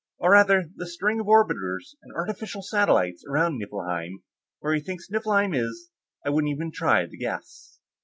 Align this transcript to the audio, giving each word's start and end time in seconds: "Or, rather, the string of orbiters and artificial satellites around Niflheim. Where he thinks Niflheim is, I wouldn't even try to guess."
"Or, 0.17 0.31
rather, 0.31 0.67
the 0.77 0.87
string 0.87 1.19
of 1.19 1.27
orbiters 1.27 1.93
and 2.01 2.11
artificial 2.15 2.63
satellites 2.63 3.23
around 3.29 3.59
Niflheim. 3.61 4.23
Where 4.57 4.73
he 4.73 4.81
thinks 4.81 5.11
Niflheim 5.11 5.53
is, 5.53 5.91
I 6.25 6.31
wouldn't 6.31 6.51
even 6.51 6.71
try 6.71 7.05
to 7.05 7.17
guess." 7.17 7.77